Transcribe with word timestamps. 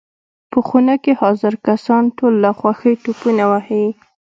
په 0.51 0.59
خونه 0.67 0.93
کې 1.03 1.11
حاضر 1.21 1.53
کسان 1.67 2.03
ټول 2.17 2.33
له 2.43 2.51
خوښۍ 2.59 2.93
ټوپونه 3.03 3.43
وهي. 3.51 3.85